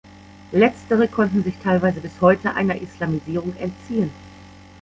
[0.51, 4.09] Letztere konnten sich teilweise bis heute einer Islamisierung entziehen.